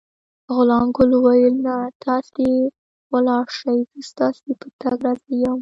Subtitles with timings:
[0.55, 2.47] غلام ګل وویل: نه، تاسې
[3.11, 5.49] ولاړ شئ، زه ستاسي په تګ راضي یم.